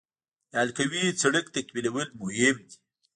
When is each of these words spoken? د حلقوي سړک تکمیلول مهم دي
د 0.49 0.51
حلقوي 0.61 1.03
سړک 1.21 1.45
تکمیلول 1.55 2.07
مهم 2.21 2.55
دي 2.67 2.75